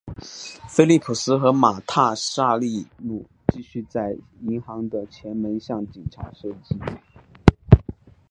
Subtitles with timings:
[0.67, 4.17] 菲利普斯和马塔萨利努继续在
[4.49, 6.75] 银行的前门向警察射击。